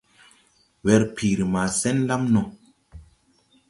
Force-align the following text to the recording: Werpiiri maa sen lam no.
Werpiiri 0.83 1.45
maa 1.53 1.69
sen 1.79 1.97
lam 2.07 2.23
no. 2.33 2.41